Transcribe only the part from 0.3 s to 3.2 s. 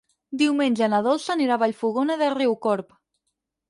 Diumenge na Dolça anirà a Vallfogona de Riucorb.